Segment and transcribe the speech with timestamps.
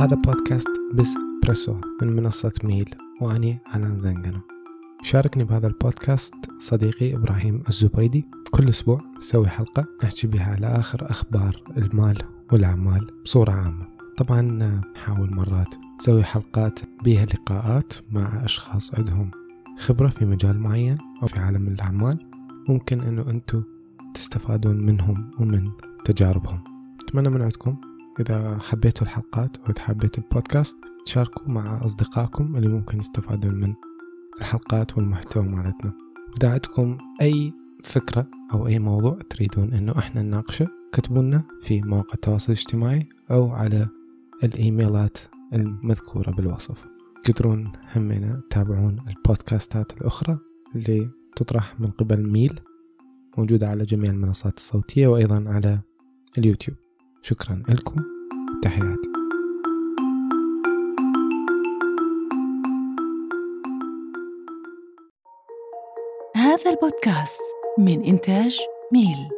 [0.00, 1.14] هذا بودكاست بس
[1.44, 2.90] بريسو من منصة ميل.
[3.20, 4.40] وأني ألان زنقنو.
[5.02, 8.24] شاركني بهذا البودكاست صديقي إبراهيم الزبيدي.
[8.50, 12.18] كل أسبوع نسوي حلقة نحكي بها على آخر أخبار المال
[12.52, 13.84] والأعمال بصورة عامة.
[14.16, 19.30] طبعا نحاول مرات نسوي حلقات بيها لقاءات مع أشخاص عندهم
[19.78, 22.26] خبرة في مجال معين أو في عالم الأعمال.
[22.68, 23.62] ممكن أنه أنتم
[24.14, 25.64] تستفادون منهم ومن
[26.04, 26.64] تجاربهم.
[27.00, 27.76] أتمنى من عندكم
[28.20, 30.76] إذا حبيتوا الحلقات أو إذا حبيتوا البودكاست
[31.06, 33.74] تشاركوا مع أصدقائكم اللي ممكن يستفادون من
[34.40, 35.92] الحلقات والمحتوى مالتنا.
[36.44, 37.52] عندكم أي
[37.84, 43.50] فكرة أو أي موضوع تريدون إنه إحنا نناقشه كتبوا لنا في مواقع التواصل الاجتماعي أو
[43.50, 43.88] على
[44.44, 45.18] الإيميلات
[45.52, 46.84] المذكورة بالوصف.
[47.24, 50.38] تقدرون همنا تتابعون البودكاستات الأخرى
[50.74, 52.60] اللي تطرح من قبل ميل
[53.38, 55.80] موجودة على جميع المنصات الصوتية وأيضا على
[56.38, 56.76] اليوتيوب.
[57.28, 58.04] شكرا لكم.
[58.62, 59.10] تحياتي.
[66.36, 67.40] هذا البودكاست
[67.78, 68.58] من إنتاج
[68.92, 69.28] ميل.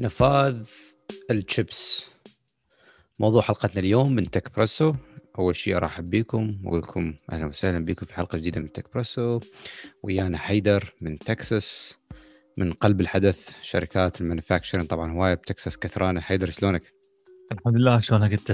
[0.00, 0.68] نفاذ
[1.30, 2.10] الشيبس.
[3.20, 4.92] موضوع حلقتنا اليوم من Techpresso
[5.38, 9.40] أول شيء أرحب بكم واقول لكم أهلا وسهلا بكم في حلقة جديدة من Techpresso
[10.02, 11.98] ويانا حيدر من تكساس
[12.58, 16.20] من قلب الحدث شركات ال manufacturing طبعا هواية بتكساس كثرانة.
[16.20, 16.82] حيدر شلونك؟
[17.52, 18.50] الحمد لله شلونك أنت؟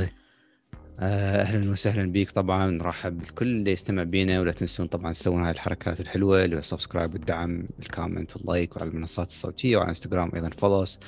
[1.01, 2.31] آه، أهلا وسهلا بيك.
[2.31, 6.59] طبعا نرحب بالكل اللي يستمع بينا ولا تنسون طبعا تسوون هاي الحركات الحلوة اللي هو
[6.59, 11.01] ال subscribe والدعم ال comment وال like وعلى المنصات الصوتية وعلى إنستغرام أيضا follow us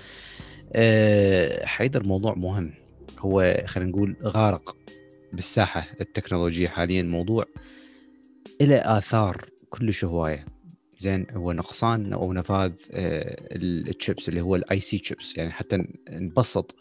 [0.72, 2.72] أه حيدر موضوع مهم.
[3.18, 4.76] هو خلينا نقول غارق.
[5.32, 7.44] بالساحة التكنولوجية حاليا موضوع
[8.60, 10.44] له آثار كلش هواية.
[10.98, 16.76] زين هو نقصان أو نفاذ آه، التشيبس اللي هو ال IC chips يعني حتى نبسط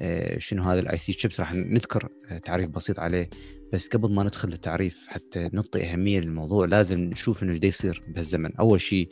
[0.00, 3.30] آه، شنو هذا ال IC chips راح نذكر آه، تعريف بسيط عليه.
[3.72, 8.56] بس قبل ما ندخل للتعريف حتى نعطي أهمية للموضوع لازم نشوف إنه إيش يصير بهالزمن.
[8.56, 9.08] أول شيء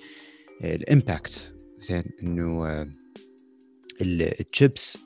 [0.64, 2.86] ال impact زين إنه
[4.00, 4.98] التشيبس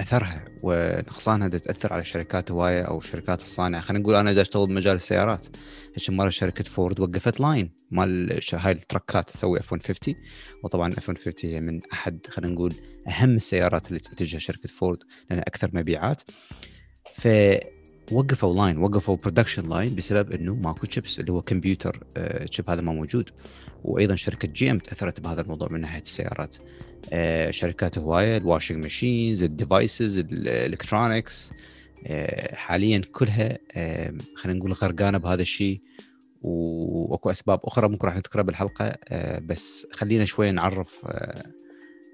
[0.00, 4.96] أثرها ونقصانها تأثر على شركات هواية أو شركات الصانعه خلينا نقول أنا دا أشتغل بمجال
[4.96, 5.46] السيارات
[5.96, 10.14] هيك مرة شركة فورد وقفت line مال هاي التركات تسوي F 150
[10.64, 12.74] وطبعا F 150 هي من أحد خلينا نقول
[13.08, 14.98] أهم السيارات اللي تنتجها شركة فورد
[15.30, 16.22] لانها أكثر مبيعات.
[17.14, 17.28] ف
[18.12, 22.04] وقفوا line وقفوا production line بسبب إنه ماكو تشيبس اللي هو كمبيوتر
[22.50, 23.30] chip هذا ما موجود.
[23.84, 26.56] وأيضا شركة GM تأثرت بهذا الموضوع من ناحية السيارات.
[27.12, 31.52] آه، شركات هواية ال washing machines ال devices ال electronics
[32.52, 35.80] حاليا كلها آه، خلينا نقول غرقانة بهذا الشيء.
[36.42, 41.06] وأكو أسباب أخرى ممكن راح نذكرها بالحلقة آه، بس خلينا شوية نعرف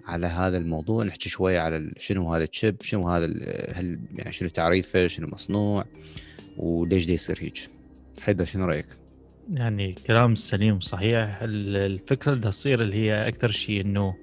[0.07, 3.27] على هذا الموضوع نحكي شوية على شنو هذا ال chip شنو هذا
[3.75, 5.85] هل يعني شنو تعريفه شنو مصنوع
[6.57, 7.71] وليش ده يصير هيك.
[8.23, 8.87] حيدر شنو رأيك؟
[9.51, 14.15] يعني كلام سليم صحيح الفكرة اللي تصير اللي هي أكثر شيء إنه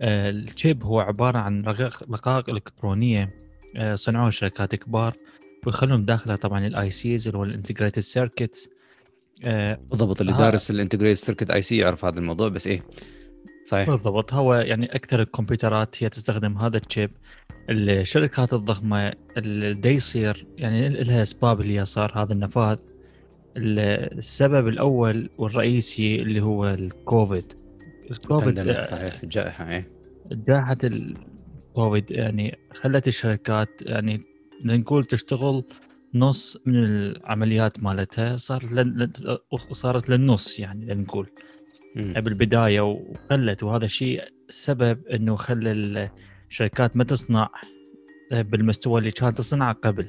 [0.00, 1.62] آه، ال chip هو عبارة عن
[2.10, 3.34] رقائق إلكترونية
[3.76, 5.14] آه، صنعوها شركات كبار
[5.66, 8.70] ويخلون داخلها طبعا ال ICs اللي هو ال integrated circuit
[9.90, 12.82] بالضبط اللي دارس ال integrated circuit IC يعرف هذا الموضوع بس إيه.
[13.68, 13.90] صحيح.
[13.90, 14.34] بالضبط.
[14.34, 17.10] هو يعني أكثر الكمبيوترات هي تستخدم هذا ال chip.
[17.70, 22.78] الشركات الضخمة اللي يصير يعني لها أسباب اللي صار هذا النفاذ.
[23.56, 27.52] السبب الأول والرئيسي اللي هو الكوفيد.
[28.10, 29.22] الكوفيد آه، صحيح.
[29.22, 29.88] الجائحه إيه.
[30.32, 34.20] جائحة الكوفيد يعني خلت الشركات يعني
[34.64, 35.64] نقول تشتغل
[36.14, 39.10] نص من العمليات مالتها صارت لن...
[39.72, 41.30] صارت للنص يعني لنقول.
[41.96, 46.10] بالبداية وخلت وهذا الشيء سبب إنه خلى
[46.50, 47.50] الشركات ما تصنع
[48.32, 50.08] بالمستوى اللي كانت تصنعه قبل.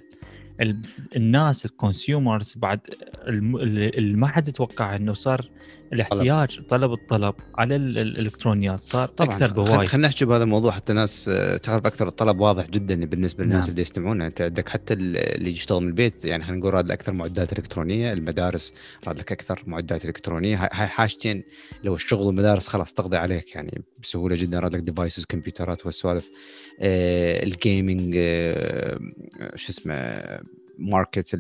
[1.16, 2.80] الناس ال consumers بعد
[3.28, 5.50] اللي ما حد يتوقع إنه صار
[5.94, 9.36] الاحتياج طلب, طلب الطلب على الإلكترونيات صار طبعا.
[9.36, 9.90] أكثر بوايد.
[9.90, 13.70] خلينا نحكي بهذا الموضوع حتى الناس آه، تعرف أكثر الطلب واضح جدا بالنسبة للناس نعم.
[13.70, 14.22] اللي يستمعون.
[14.22, 18.74] أنت عندك حتى اللي يشتغل من البيت يعني خلينا نقول راد أكثر معدات إلكترونية المدارس
[19.08, 20.58] راد لك أكثر معدات إلكترونية.
[20.58, 21.44] هاي حاجتين
[21.84, 24.60] لو الشغل والمدارس خلاص تقضي عليك يعني بسهولة جدا.
[24.60, 26.30] راد لك devices كمبيوترات والسوالف.
[26.80, 29.00] آه ال gaming آه
[29.56, 30.24] شو اسمه
[30.80, 31.36] market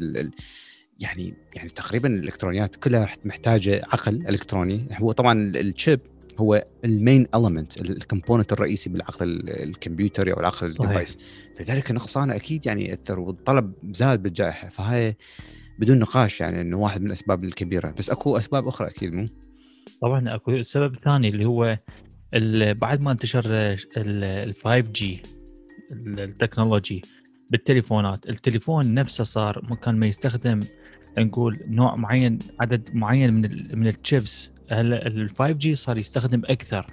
[1.00, 4.86] يعني يعني تقريبا الإلكترونيات كلها محتاجة عقل إلكتروني.
[4.94, 6.00] هو طبعا ال chip
[6.38, 11.18] هو ال main element ال component الرئيسي بالعقل الكمبيوتري أو العقل ال device
[11.56, 14.70] فلذلك نقصانه أكيد يعني يأثر والطلب زاد بالجائحة.
[14.70, 15.18] فهاي
[15.80, 17.92] بدون نقاش يعني إنه واحد من الأسباب الكبيرة.
[17.98, 19.28] بس أكو أسباب أخرى أكيد مو؟
[20.02, 21.78] طبعا أكو سبب ثاني اللي هو
[22.74, 23.44] بعد ما انتشر
[23.98, 25.22] ال 5 G
[25.92, 27.02] ال technology
[27.50, 28.30] بالتليفونات.
[28.30, 30.60] التليفون نفسه صار كان ما يستخدم
[31.18, 34.52] نقول نوع معين عدد معين من ال من الشيبس.
[34.72, 36.86] هلا ال 5 G صار يستخدم أكثر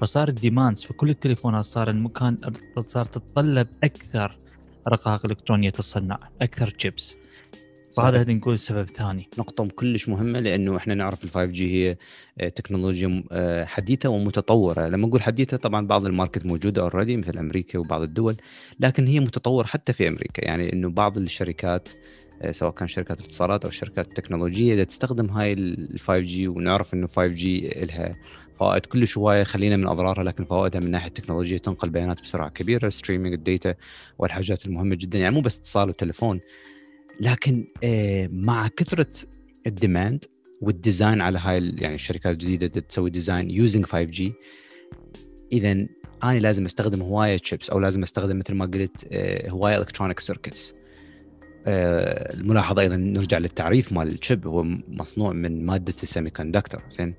[0.00, 2.36] فصار ال demands في كل التليفونات صار المكان
[2.78, 4.36] صار تتطلب أكثر
[4.88, 7.16] رقائق إلكترونية تصنع أكثر شيبس
[7.96, 11.96] فهذا هذا نقول سبب ثاني نقطة كلش مهمة لأنه إحنا نعرف ال 5 G هي
[12.38, 17.38] آه، تكنولوجيا آه، حديثة ومتطورة، لما نقول حديثة طبعا بعض ال market موجودة already مثل
[17.38, 18.36] أمريكا وبعض الدول،
[18.80, 21.88] لكن هي متطورة حتى في أمريكا، يعني إنه بعض الشركات
[22.42, 26.94] آه، سواء كان شركات الاتصالات أو الشركات التكنولوجية إذا تستخدم هاي ال 5 G ونعرف
[26.94, 28.16] إنه 5 G لها
[28.58, 32.88] فوائد كلش هواية خلينا من أضرارها لكن فوائدها من ناحية التكنولوجيا تنقل بيانات بسرعة كبيرة،
[32.88, 33.74] streaming ال data
[34.18, 36.40] والحاجات المهمة جدا، يعني مو بس اتصال وتليفون.
[37.20, 39.06] لكن آه، مع كثرة
[39.66, 40.24] ال demand
[40.60, 44.32] وال design على هاي يعني الشركات الجديدة اللي تسوي design using 5 G
[45.52, 45.86] إذا
[46.22, 50.74] أنا لازم أستخدم هواية تشيبس أو لازم أستخدم مثل ما قلت آه، هواية electronic circuits
[51.66, 57.14] الملاحظة أيضا نرجع للتعريف مال ال chip هو مصنوع من مادة ال semiconductor زين؟ آه،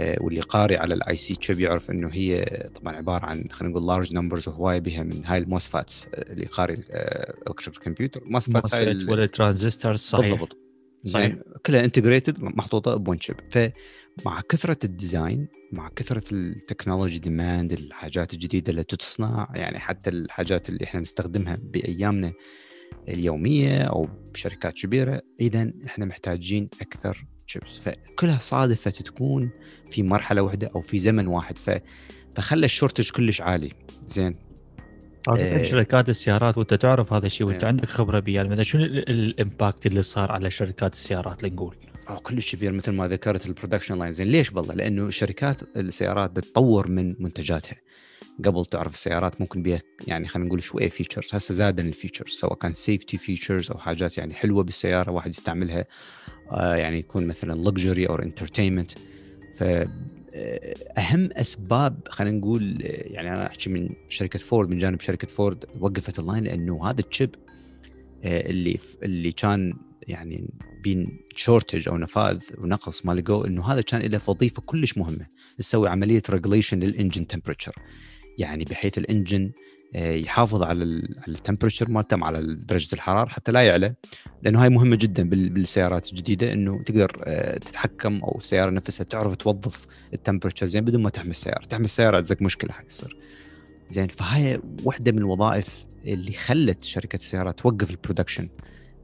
[0.00, 2.44] واللي قاري على ال IC chip يعرف إنه هي
[2.74, 6.74] طبعا عبارة عن خلينا نقول large numbers وهوايه بها من هاي ال MOSFETs اللي قاري
[7.48, 10.30] electric computer MOSFETs هاي ولا ترانزستور صحيح.
[10.30, 10.56] بالضبط.
[11.04, 17.18] زين كلها integrated محطوطة ب one chip فمع كثرة ال design مع كثرة ال technology
[17.18, 22.32] demand الحاجات الجديدة اللي تصنع يعني حتى الحاجات اللي إحنا نستخدمها بأيامنا
[23.08, 29.50] اليومية أو بشركات كبيرة اذا إحنا محتاجين أكثر شيبس فكلها صادفة تكون
[29.90, 31.58] في مرحلة واحدة أو في زمن واحد.
[31.58, 31.70] ف
[32.36, 33.70] فخلى ال shortage كلش عالي.
[34.08, 34.34] زين.
[35.28, 35.62] إيه.
[35.62, 37.68] شركات السيارات وأنت تعرف هذا الشيء وأنت إيه.
[37.68, 41.76] عندك خبرة بيه يعني شنو ال- ال impact اللي صار على شركات السيارات لنقول
[42.08, 46.38] أو كلش كبير مثل ما ذكرت ال production line زين ليش بالله؟ لأنه شركات السيارات
[46.38, 47.76] تطور من منتجاتها.
[48.44, 52.54] قبل تعرف السيارات ممكن بيها يعني خلينا نقول شوية features هسه زادن ال features سواء
[52.54, 55.84] كان safety features أو حاجات يعني حلوة بالسيارة واحد يستعملها
[56.52, 58.90] آه يعني يكون مثلا luxury أو entertainment
[59.54, 59.64] ف
[60.34, 65.26] آه، أهم أسباب خلينا نقول آه، يعني أنا أحكي من شركة فورد من جانب شركة
[65.26, 67.34] فورد وقفت ال line لأنه هذا ال chip
[68.24, 70.50] آه، اللي اللي كان يعني
[70.82, 75.26] بين shortage أو نفاذ ونقص ما لقوا إنه هذا كان له وظيفة كلش مهمة
[75.58, 77.74] تسوي عملية regulation لل engine temperature
[78.38, 79.50] يعني بحيث ال engine
[79.96, 83.94] آه، يحافظ على ال على ال temperature مالته على درجة الحرارة حتى لا يعلى
[84.42, 89.36] لأنه هاي مهمة جدا بال- بالسيارات الجديدة إنه تقدر آه، تتحكم أو السيارة نفسها تعرف
[89.36, 91.66] توظف ال temperature زين بدون ما تحمي السيارة.
[91.66, 93.16] تحمي السيارة عندك مشكلة حتصير
[93.90, 98.48] زين فهاي واحدة من الوظائف اللي خلت شركة السيارات توقف ال production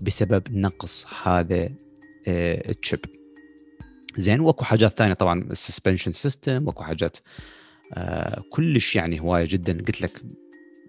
[0.01, 1.63] بسبب نقص هذا
[2.29, 3.01] آه، ال chip
[4.17, 7.17] زين وأكو حاجات ثانية طبعا ال suspension system وأكو حاجات
[7.95, 9.73] آه، كلش يعني هواية جدا.
[9.73, 10.23] قلت لك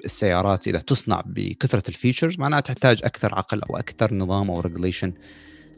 [0.06, 5.14] السيارات إذا تصنع بكثرة ال features معناها تحتاج أكثر عقل أو أكثر نظام أو regulation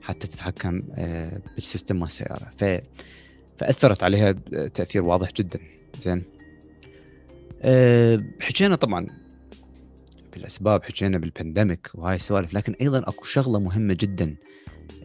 [0.01, 2.65] حتى تتحكم آه، بال system مال السياره ف
[3.57, 4.31] فأثرت عليها
[4.73, 5.59] تأثير واضح جدا.
[5.99, 6.23] زين.
[7.61, 9.07] آه، حكينا طبعا
[10.33, 14.36] بالأسباب حكينا بال pandemic وهاي السوالف لكن أيضا أكو شغلة مهمة جدا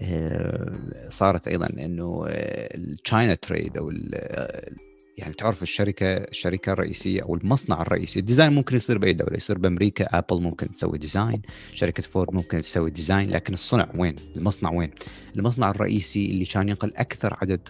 [0.03, 4.71] آه، صارت أيضا إنه ال China تريد أو آه،
[5.19, 9.59] يعني تعرف الشركة الشركة الرئيسية أو المصنع الرئيسي ال design ممكن يصير بأي دولة يصير
[9.59, 14.91] بأمريكا Apple ممكن تسوي design شركة فورد ممكن تسوي design لكن الصنع وين؟ المصنع وين؟
[15.37, 17.69] المصنع الرئيسي اللي كان ينقل أكثر عدد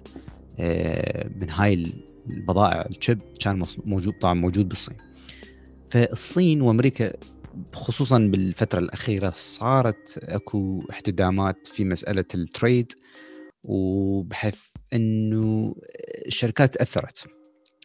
[0.60, 1.92] آه، من هاي
[2.30, 4.96] البضائع ال chip كان موجود طبعا موجود بالصين.
[5.90, 7.12] فالصين وأمريكا
[7.72, 12.92] خصوصا بالفترة الأخيرة صارت أكو احتدامات في مسألة ال trade
[13.64, 14.58] وبحيث
[14.92, 15.74] إنه
[16.26, 17.26] الشركات تاثرت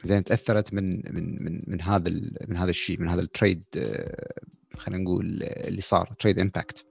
[0.03, 2.11] زين تأثرت من من من من هذا
[2.47, 4.33] من هذا الشيء من هذا ال trade آه،
[4.77, 6.85] خلينا نقول آه، اللي صار trade impact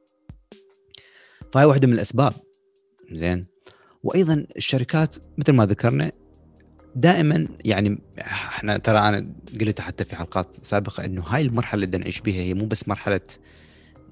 [1.52, 2.32] فهي واحدة من الأسباب.
[3.12, 3.46] زين.
[4.02, 6.12] وأيضا الشركات مثل ما ذكرنا
[6.96, 12.20] دائما يعني إحنا ترى أنا قلت حتى في حلقات سابقة إنه هاي المرحلة اللي نعيش
[12.20, 13.20] بها هي مو بس مرحلة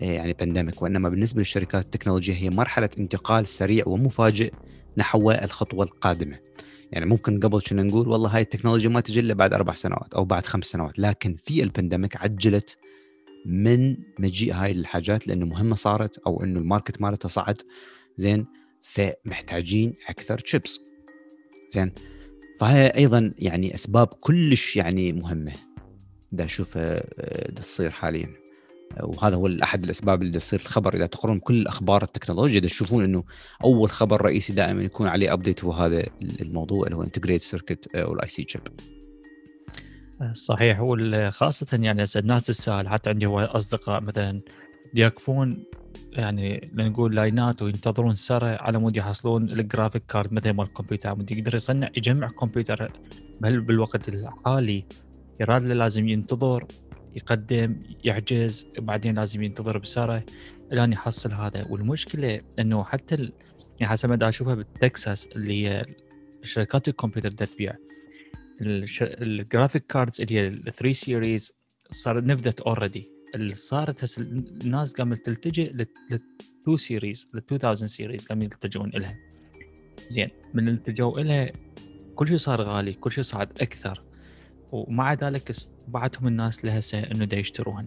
[0.02, 4.52] آه، يعني pandemic وإنما بالنسبة للشركات التكنولوجية هي مرحلة انتقال سريع ومفاجئ
[4.96, 6.38] نحو الخطوة القادمة.
[6.92, 10.24] يعني ممكن قبل كنا نقول والله هاي التكنولوجيا ما تجي إلا بعد أربع سنوات أو
[10.24, 12.78] بعد خمس سنوات، لكن في ال pandemic عجلت
[13.46, 17.62] من مجيء هاي الحاجات لأنه مهمة صارت أو إنه ال market مالتها صعد.
[18.16, 18.46] زين؟
[18.82, 20.80] فمحتاجين أكثر تشيبس
[21.70, 21.92] زين؟
[22.58, 25.52] فهي أيضا يعني أسباب كلش يعني مهمة.
[26.32, 28.39] دا اشوفها آه، دا تصير حاليا.
[29.02, 30.94] وهذا هو احد الأسباب اللي تصير الخبر.
[30.94, 33.24] إذا تقرون كل أخبار التكنولوجيا تشوفون إنه
[33.64, 38.12] أول خبر رئيسي دائما يكون عليه update هو هذا الموضوع اللي هو integrated circuit أو
[38.12, 38.62] ال IC chip
[40.32, 40.78] صحيح.
[40.80, 44.40] وخاصة يعني الناس تسأل حتى عندي هو أصدقاء مثلا
[44.94, 45.64] يقفون
[46.12, 51.14] يعني نقول line ات وينتظرون سنة على مود يحصلون ال graphic card مثلا مال الكمبيوتر.
[51.14, 52.92] مود يقدر يصنع يجمع كمبيوتر
[53.40, 54.84] بالوقت الحالي.
[55.40, 56.66] يراد لازم ينتظر
[57.16, 60.22] يقدم يحجز بعدين لازم ينتظر بسنة
[60.72, 61.66] الآن يحصل هذا.
[61.70, 63.32] والمشكلة إنه حتى ال...
[63.80, 65.86] يعني حسب ما أشوفها بالتكساس اللي هي
[66.42, 67.74] شركات الكمبيوتر دا تبيع.
[68.62, 71.52] ال graphic cards اللي هي ال 3 series
[71.90, 75.86] صارت نفذت already اللي صارت هسه الناس قامت تلتجئ لل
[76.62, 79.18] 2 series لل 2000 series قاموا يلتجون لها
[80.08, 81.52] زين من التجوا لها
[82.14, 84.00] كل شيء صار غالي كل شيء صعد أكثر.
[84.72, 85.52] ومع ذلك
[85.90, 87.86] بعتهم الناس لهسه إنه دا يشتروهن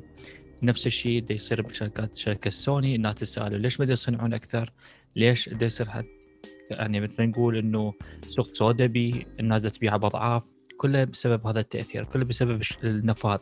[0.63, 4.71] نفس الشيء دا يصير بشركات شركة سوني الناس تسالوا ليش ما يصنعون أكثر؟
[5.15, 6.05] ليش دا يصير حد
[6.71, 7.93] يعني مثل نقول إنه
[8.29, 10.43] سوق سودا بي الناس تبيعها بأضعاف
[10.77, 13.39] كله بسبب هذا التأثير كله بسبب النفاذ.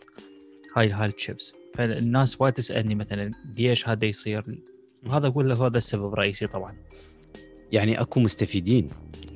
[0.78, 1.54] هاي هاي الشيبس.
[1.76, 4.44] فالناس وايد تسألني مثلا ليش هذا يصير؟
[5.06, 6.76] وهذا أقول له هذا السبب الرئيسي طبعا.
[7.72, 8.90] يعني أكو مستفيدين.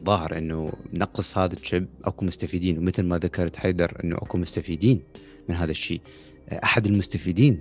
[0.06, 5.04] ظاهر إنه نقص هذا ال chip أكو مستفيدين ومثل ما ذكرت حيدر إنه أكو مستفيدين
[5.50, 6.02] من هذا الشيء.
[6.64, 7.60] أحد المستفيدين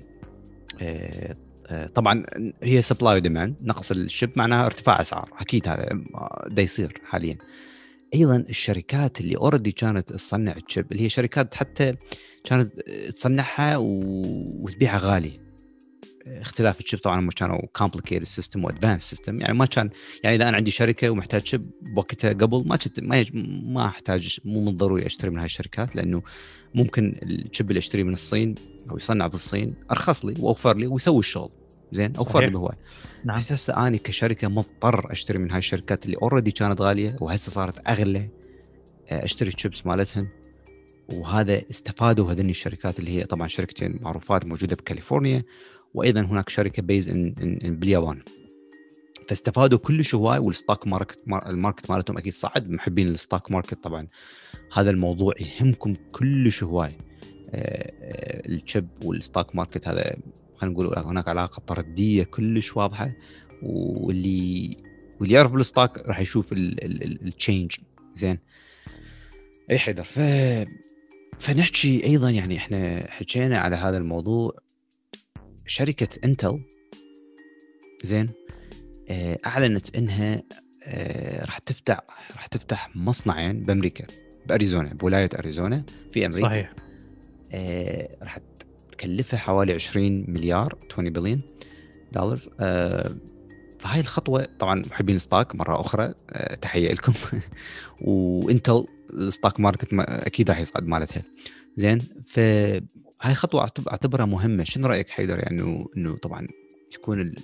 [0.81, 1.35] آه،
[1.67, 2.23] آه، طبعا
[2.63, 5.31] هي supply و demand نقص ال chip معناها ارتفاع أسعار.
[5.39, 5.89] أكيد هذا
[6.49, 7.39] دا يصير حاليا.
[8.15, 11.95] أيضا الشركات اللي already كانت تصنع ال chip اللي هي شركات حتى
[12.45, 15.44] كانت تصنعها وتبيعها غالي.
[16.27, 19.91] اختلاف ال chip طبعا هم كانوا complicated system و advanced system يعني ما كان
[20.25, 23.25] يعني إذا أنا عندي شركة ومحتاج chip بوقتها قبل ما كنت ما
[23.65, 26.23] ما أحتاج مو من ضروري أشتري من هاي الشركات لأنه
[26.75, 28.55] ممكن ال chip اللي أشتريه من الصين
[28.91, 31.51] أو يصنع في الصين أرخص لي وأوفر لي ويسوي الشغل.
[31.93, 32.77] زين؟ أوفر لي بهواي.
[33.25, 33.39] نعم.
[33.39, 37.89] بس هسه أنا كشركة مضطر أشتري من هاي الشركات اللي already كانت غالية وهسه صارت
[37.89, 38.29] أغلى
[39.09, 40.29] آه، أشتري الشيبس مالتهن.
[41.13, 45.43] وهذا استفادوا هذين الشركات اللي هي طبعا شركتين معروفات موجودة بكاليفورنيا.
[45.95, 48.23] وأيضا هناك شركة بيز ان, إن, باليابان
[49.29, 52.71] فاستفادوا كلش هواي وال stock market ال market مالتهم أكيد صعد.
[52.71, 54.07] محبين ال stock market طبعا.
[54.73, 56.93] هذا الموضوع يهمكم كلش هواي
[57.51, 60.17] آه، آه، ال chip وال stock market هذا
[60.57, 63.13] خلينا نقول هناك علاقة طردية كلش واضحة.
[63.63, 64.77] واللي
[65.21, 67.73] واللي يعرف بال stock راح يشوف ال change
[68.15, 68.39] زين.
[69.71, 70.21] اي حيدر؟ ف
[71.39, 74.64] فنحكي أيضا يعني إحنا حكينا على هذا الموضوع.
[75.67, 76.61] شركة انتل
[78.05, 78.29] زين
[79.09, 80.43] آه، أعلنت إنها
[80.83, 82.01] آه، راح تفتح
[82.37, 84.07] راح تفتح مصنعين بأمريكا
[84.47, 86.49] بأريزونا بولاية أريزونا في أمريكا.
[86.49, 86.73] صحيح.
[87.53, 88.39] آه، راح
[88.93, 91.41] تكلفها حوالي 20 مليار 20 بليون
[92.13, 92.37] دولار
[93.79, 96.15] فهاي الخطوة طبعا محبين ال stock مرة أخرى
[96.63, 97.13] تحية لكم.
[98.01, 101.23] وانتل ال stock market أكيد راح يصعد مالتها.
[101.77, 102.41] زين ف
[103.25, 104.65] هاي خطوة أعتبرها مهمة.
[104.65, 106.47] شنو رأيك حيدر؟ يعني إنه طبعا
[106.91, 107.35] تكون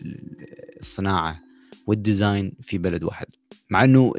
[0.81, 1.41] الصناعة
[1.87, 3.27] وال design في بلد واحد.
[3.71, 4.13] مع إنه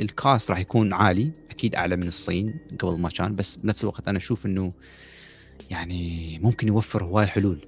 [0.00, 4.08] ال cost راح يكون عالي أكيد أعلى من الصين قبل ما كان بس بنفس الوقت
[4.08, 4.72] أنا أشوف إنه
[5.70, 7.66] يعني ممكن يوفر هواي حلول.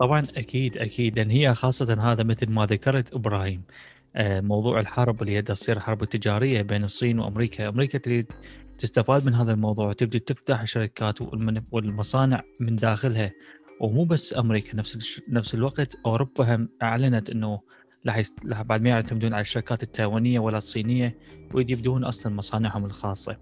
[0.00, 1.18] طبعا أكيد أكيد.
[1.18, 3.62] لأن هي خاصة هذا مثل ما ذكرت إبراهيم
[4.16, 8.32] آه، موضوع الحرب اللي هي تصير حرب تجارية بين الصين وأمريكا، أمريكا تريد
[8.78, 11.18] تستفاد من هذا الموضوع وتبدي تفتح شركات
[11.72, 13.32] والمصانع من داخلها
[13.80, 17.60] ومو بس أمريكا نفس نفس الوقت أوروبا هم أعلنت إنه
[18.06, 18.22] راح
[18.62, 21.18] بعد ما يعتمدون على الشركات التايوانيه ولا الصينية
[21.54, 23.36] ويبدون أصلا مصانعهم الخاصة.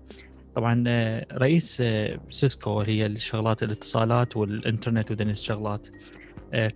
[0.54, 5.88] طبعا آه، رئيس آه، سيسكو اللي هي الشغلات الاتصالات والإنترنت ودنيا الشغلات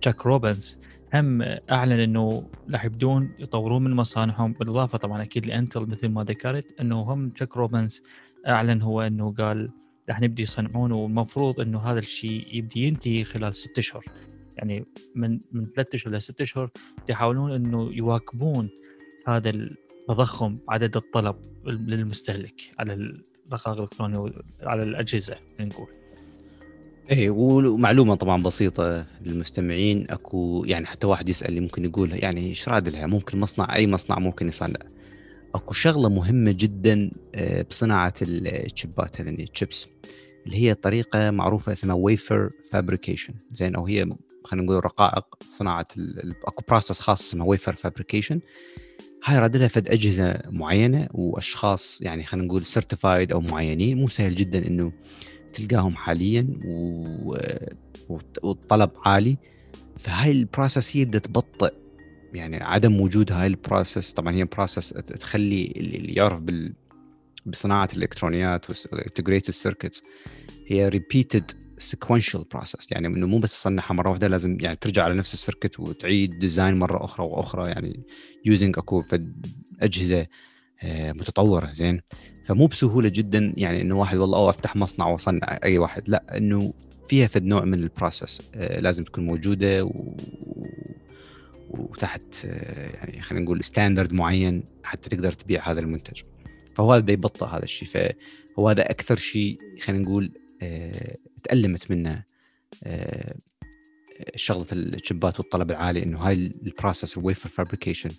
[0.01, 0.79] تشاك روبنز
[1.13, 1.41] هم
[1.71, 7.01] أعلن إنه راح يبدون يطورون من مصانعهم بالإضافة طبعا أكيد لإنتل مثل ما ذكرت إنه
[7.01, 8.03] هم تشاك روبنز
[8.47, 9.69] أعلن هو إنه قال
[10.09, 14.05] راح نبدي يصنعون والمفروض إنه هذا الشيء يبدي ينتهي خلال ست أشهر.
[14.57, 16.69] يعني من من ثلاث أشهر لست أشهر
[17.09, 18.69] يحاولون إنه يواكبون
[19.27, 24.31] هذا التضخم عدد الطلب للمستهلك على الرقائق الإلكترونية
[24.63, 25.87] على الأجهزة نقول.
[27.09, 30.05] إيه ومعلومة طبعا بسيطة للمستمعين.
[30.09, 34.19] أكو يعني حتى واحد يسأل ممكن يقول يعني إيش راد لها؟ ممكن مصنع أي مصنع
[34.19, 34.79] ممكن يصنع.
[35.55, 39.87] أكو شغلة مهمة جدا آه، بصناعة ال chip ات هذني الشيبس
[40.45, 44.05] اللي هي طريقة معروفة اسمها wafer fabrication زين أو هي
[44.43, 45.87] خلينا نقول رقائق صناعة
[46.45, 48.39] أكو process خاص اسمه wafer fabrication
[49.23, 53.97] هاي راد لها فد أجهزة معينة وأشخاص يعني خلينا نقول certified أو معينين.
[53.97, 54.91] مو سهل جدا إنه
[55.53, 57.35] تلقاهم حاليا و...
[58.43, 59.37] والطلب عالي.
[59.99, 61.73] فهاي ال process هي بدها تبطئ
[62.33, 66.73] يعني عدم وجود هاي ال process طبعا هي process تخلي اللي يعرف بال
[67.45, 70.03] بصناعة الإلكترونيات وال integrated circuits
[70.67, 75.13] هي repeated sequential process يعني إنه مو بس تصنعها مرة واحدة لازم يعني ترجع على
[75.13, 78.03] نفس ال circuit وتعيد design مرة أخرى وأخرى يعني
[78.45, 79.03] using اكو
[79.81, 80.27] اجهزه
[80.83, 82.01] متطورة زين؟
[82.45, 86.09] فمو بسهولة جدا يعني إنه واحد والله أو أفتح مصنع وأصنع أي واحد.
[86.09, 86.73] لا إنه
[87.07, 89.91] فيها فد نوع من ال process آه، لازم تكون موجودة.
[91.79, 96.21] وتحت آه، يعني خلينا نقول standard معين حتى تقدر تبيع هذا المنتج.
[96.75, 97.87] فهو هذا يبطئ هذا الشيء.
[97.87, 100.31] فهو هذا أكثر شيء خلينا نقول
[101.43, 102.23] تألمت منه
[104.35, 108.09] شغلة الشبات والطلب العالي إنه هاي ال process ال wafer fabrication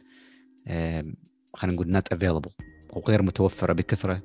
[1.54, 2.50] خلينا نقول not available
[2.92, 4.22] أو غير متوفرة بكثرة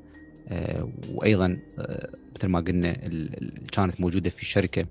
[0.47, 2.93] آه، وأيضا آه، مثل ما قلنا
[3.71, 4.85] كانت موجودة في شركة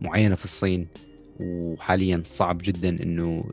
[0.00, 0.88] معينة في الصين
[1.40, 3.44] وحاليا صعب جدا إنه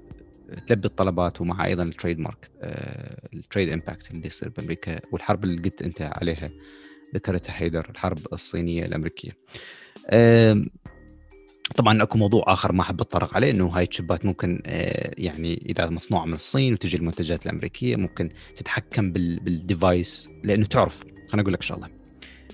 [0.67, 2.51] تلبي الطلبات ومع أيضا ال trademark
[3.33, 6.49] ال trade impact اللي يصير بأمريكا والحرب اللي قلت أنت عليها
[7.15, 9.31] ذكرتها حيدر الحرب الصينية الأمريكية.
[11.75, 15.89] طبعا أكو موضوع آخر ما أحب أتطرق عليه إنه هاي الشبات ممكن آه، يعني إذا
[15.89, 21.61] مصنوعة من الصين وتجي المنتجات الأمريكية ممكن تتحكم بال device لأنه تعرف خليني أقول لك
[21.61, 21.89] شغلة.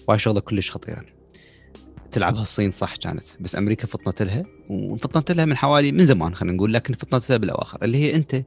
[0.08, 1.15] وهاي شغلة كلش خطيرة.
[2.12, 3.24] تلعبها الصين صح كانت.
[3.40, 7.38] بس أمريكا فطنت لها وفطنت لها من حوالي من زمان خلينا نقول لكن فطنت لها
[7.38, 8.44] بالأواخر اللي هي أنت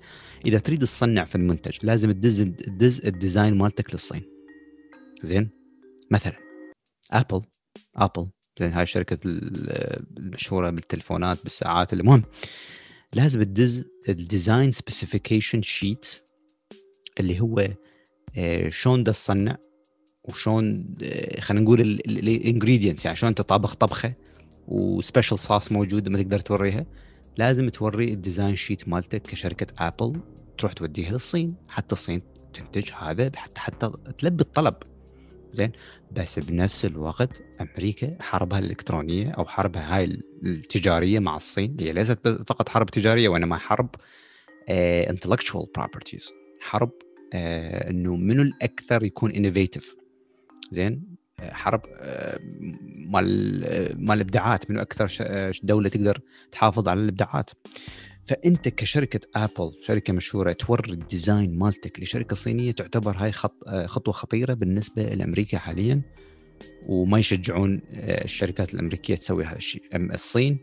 [0.47, 4.23] إذا تريد تصنع في المنتج لازم تدز تدز ال design مالتك للصين.
[5.23, 5.51] زين؟
[6.11, 6.37] مثلا
[7.13, 7.43] Apple
[7.97, 8.29] Apple
[8.61, 12.23] زين هاي الشركة المشهورة بالتلفونات بالساعات المهم
[13.15, 16.07] لازم تدز ال design specification sheet
[17.21, 17.69] اللي هو
[18.37, 19.57] آه، شلون تصنع
[20.29, 24.15] وشلون آه، خلينا نقول ال ingredient يعني شلون تطبخ طبخة
[24.69, 26.87] و special sauce موجود ما تقدر توريها.
[27.37, 30.21] لازم توري ال design sheet مالتك كشركة Apple
[30.59, 31.55] تروح توديها للصين.
[31.69, 34.75] حتى الصين تنتج هذا حتى حتى تلبي الطلب.
[35.53, 35.73] زين؟
[36.13, 41.77] بس بنفس الوقت أمريكا حربها الإلكترونية أو حربها هاي التجارية مع الصين.
[41.81, 43.91] هي ليست فقط حرب تجارية وإنما حرب
[44.71, 47.37] intellectual uh, properties حرب uh,
[47.91, 49.97] إنه منو الأكثر يكون innovative
[50.71, 51.81] زين حرب
[52.97, 53.61] مال
[54.05, 55.09] مال الابداعات منو أكثر
[55.63, 56.21] دولة تقدر
[56.53, 57.51] تحافظ على الإبداعات
[58.27, 64.15] فأنت كشركة Apple شركة مشهورة توري ال design مالتك لشركة صينية تعتبر هاي خط خطوة
[64.15, 66.03] خطيرة بالنسبة لأمريكا حاليا
[66.89, 70.59] وما يشجعون الشركات الأمريكية تسوي هذا الشيء الصين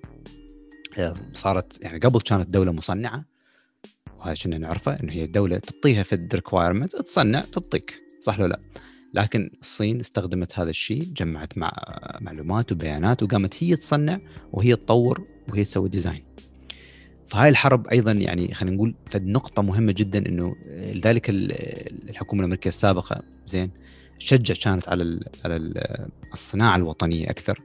[1.33, 3.25] صارت يعني قبل كانت دولة مصنعة
[4.17, 8.59] وهذا كنا نعرفه إنه هي دولة تعطيها في ال requirement تصنع تعطيك صح ولا لا؟
[9.15, 11.71] لكن الصين استخدمت هذا الشيء جمعت مع
[12.21, 14.19] معلومات وبيانات وقامت هي تصنع
[14.54, 16.23] وهي تطور وهي تسوي design
[17.28, 23.21] فهاي الحرب أيضا يعني خلينا نقول فد نقطة مهمة جدا إنه لذلك الحكومة الأمريكية السابقة
[23.47, 23.71] زين
[24.17, 25.73] شجع كانت على على
[26.34, 27.60] الصناعة الوطنية أكثر.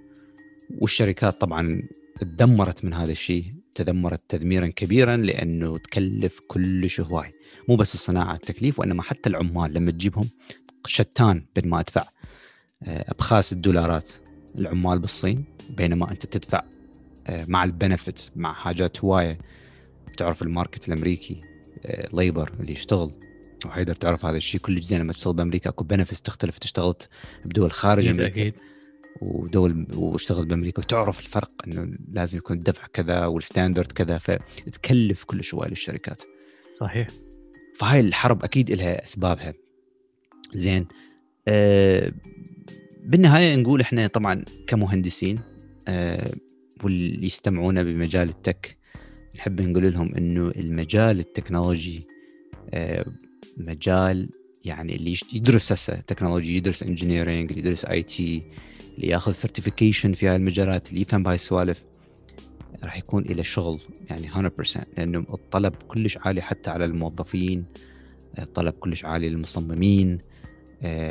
[0.79, 1.83] والشركات طبعا
[2.21, 7.31] تدمرت من هذا الشيء تدمرت تدميرا كبيرا لأنه تكلف كلش هواي.
[7.69, 10.29] مو بس الصناعة التكليف وإنما حتى العمال لما تجيبهم
[10.87, 12.03] شتان بين ما أدفع
[12.83, 14.09] آه، أبخاس الدولارات
[14.59, 16.63] العمال بالصين بينما أنت تدفع
[17.27, 19.39] آه، مع ال benefits مع حاجات هواية.
[20.17, 21.41] تعرف ال market الأمريكي
[22.13, 23.11] labor آه، اللي يشتغل
[23.67, 24.61] وحيدر تعرف هذا الشيء.
[24.61, 26.59] كل زين لما تشتغل بأمريكا أكو benefits تختلف.
[26.63, 27.09] اشتغلت
[27.45, 28.55] بدول خارج أمريكا أكيد.
[29.23, 34.19] ودول واشتغل بأمريكا وتعرف الفرق إنه لازم يكون الدفع كذا وال standard كذا.
[34.19, 36.23] فتكلف كل شوي للشركات.
[36.75, 37.09] صحيح.
[37.79, 39.55] فهاي الحرب أكيد لها أسبابها.
[40.55, 40.87] زين.
[41.49, 42.13] أه
[43.05, 45.41] بالنهاية نقول إحنا طبعا كمهندسين
[45.89, 46.33] أه
[46.85, 48.79] واللي يستمعونا بمجال ال tech
[49.37, 52.07] نحب نقول لهم إنه المجال التكنولوجي
[52.75, 53.05] آه،
[53.57, 54.31] مجال
[54.65, 58.43] يعني اللي يدرس هسه technology يدرس engineering اللي يدرس IT
[58.97, 61.85] اللي ياخذ certification في هاي المجالات اللي يفهم بهاي السوالف
[62.85, 64.51] راح يكون له شغل يعني 100%
[64.99, 67.65] لأنه الطلب كلش عالي حتى على الموظفين
[68.39, 70.13] الطلب كلش عالي للمصممين.
[70.13, 70.40] آه،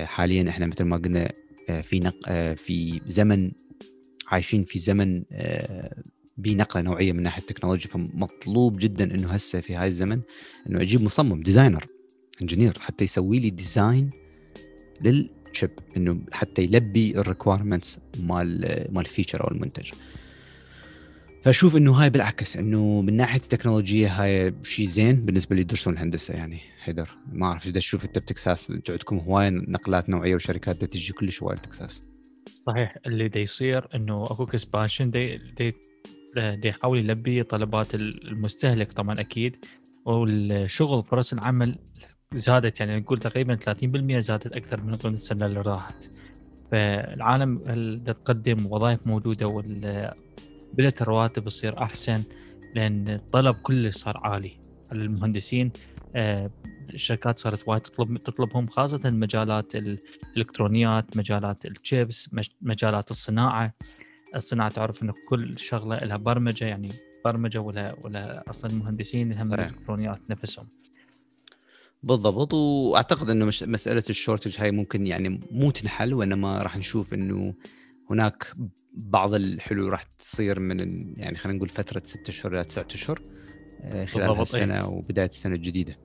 [0.06, 1.32] حاليا إحنا مثل ما قلنا
[1.70, 2.30] آه، في نق...
[2.54, 3.52] في زمن
[4.28, 6.04] عايشين في زمن آه،
[6.38, 10.22] بنقلة نوعية من ناحية التكنولوجيا فمطلوب جدا إنه هسه في هاي الزمن
[10.70, 11.86] إنه أجيب مصمم designer
[12.42, 14.10] engineer حتى يسوي لي design
[15.02, 19.92] لل chip إنه حتى يلبي ال requirements مال مال ال feature أو المنتج.
[21.42, 26.34] فأشوف إنه هاي بالعكس إنه من ناحية التكنولوجيا هاي شيء زين بالنسبة اللي يدرسون الهندسة
[26.34, 27.10] يعني حيدر.
[27.32, 32.02] ما أعرف إيش تشوف أنت بتكساس عندكم هواي نقلات نوعية وشركات تجي كلش هواي تكساس
[32.54, 32.96] صحيح.
[33.06, 35.74] اللي دا يصير إنه أكو expansion دي دي
[36.36, 39.66] دي يحاول يلبي طلبات المستهلك طبعا أكيد.
[40.06, 41.78] والشغل فرص العمل
[42.36, 46.10] زادت يعني نقول تقريبا 30% زادت أكثر من السنة اللي راحت.
[46.72, 47.58] فالعالم
[48.06, 49.48] تقدم وظائف موجودة
[50.74, 52.24] وبدات الرواتب تصير أحسن
[52.76, 54.60] لأن الطلب كله صار عالي
[54.92, 55.72] على المهندسين.
[56.16, 56.52] آه،
[56.94, 63.74] الشركات صارت وايد تطلب تطلبهم خاصة مجالات الإلكترونيات مجالات الشيبس مجالات الصناعة.
[64.36, 66.90] الصناعة تعرف إنه كل شغلة لها برمجة يعني
[67.26, 70.68] برمجة ولا ولا أصلا المهندسين هم الالكترونيات نفسهم.
[72.04, 72.54] بالضبط.
[72.54, 77.54] وأعتقد إنه مش مسألة الشورتج هاي ممكن يعني مو تنحل وإنما راح نشوف إنه
[78.12, 78.54] هناك
[78.94, 80.80] بعض الحلول راح تصير من
[81.18, 83.22] يعني خلينا نقول فترة ستة أشهر إلى تسعة أشهر
[83.82, 84.86] آه، خلال السنة إيه.
[84.86, 85.96] وبداية السنة الجديدة.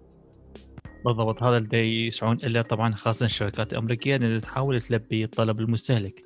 [1.04, 6.20] بالضبط هذا اللي يسعون الا طبعا خاصة الشركات الأمريكية اللي تحاول تلبي طلب المستهلك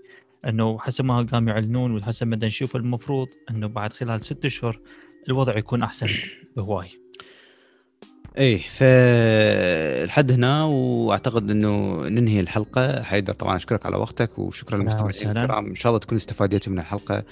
[0.46, 4.80] إنه حسب ما قام يعلنون وحسب ما نشوف المفروض إنه بعد خلال ست أشهر
[5.28, 6.08] الوضع يكون أحسن
[6.56, 6.88] بهواي.
[8.38, 8.82] إيه ف
[10.08, 13.02] لحد هنا وأعتقد إنه ننهي الحلقة.
[13.02, 15.66] حيدر طبعا أشكرك على وقتك وشكرا للمستمعين الكرام.
[15.66, 17.24] إن شاء الله تكونوا استفادتوا من الحلقة.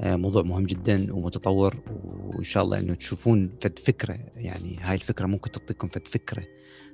[0.00, 5.26] آه، موضوع مهم جدا ومتطور وإن شاء الله إنه تشوفون فد فكرة يعني هاي الفكرة
[5.26, 6.44] ممكن تعطيكم فد فكرة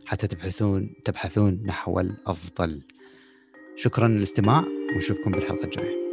[0.06, 2.82] حتى تبحثون تبحثون نحو الأفضل.
[3.76, 6.03] شكرا للاستماع ونشوفكم بالحلقة الجاية.